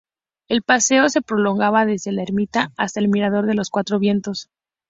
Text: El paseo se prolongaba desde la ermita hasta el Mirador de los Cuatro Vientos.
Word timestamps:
El 0.49 0.63
paseo 0.63 1.09
se 1.09 1.21
prolongaba 1.21 1.85
desde 1.85 2.11
la 2.11 2.23
ermita 2.23 2.71
hasta 2.75 2.99
el 2.99 3.07
Mirador 3.07 3.45
de 3.45 3.53
los 3.53 3.69
Cuatro 3.69 3.99
Vientos. 3.99 4.49